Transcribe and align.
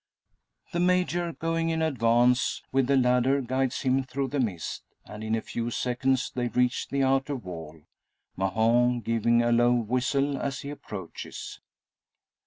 The 0.73 0.79
Major 0.79 1.31
going 1.31 1.69
in 1.69 1.83
advance 1.83 2.63
with 2.71 2.87
the 2.87 2.97
ladder 2.97 3.39
guides 3.39 3.81
him 3.81 4.01
through 4.03 4.29
the 4.29 4.39
mist; 4.39 4.81
and 5.05 5.23
in 5.23 5.35
a 5.35 5.41
few 5.43 5.69
seconds 5.69 6.31
they 6.33 6.47
reach 6.47 6.87
the 6.87 7.03
outer 7.03 7.35
wall, 7.35 7.79
Mahon 8.35 9.01
giving 9.01 9.43
a 9.43 9.51
low 9.51 9.73
whistle 9.73 10.39
as 10.39 10.61
he 10.61 10.71
approachs. 10.71 11.59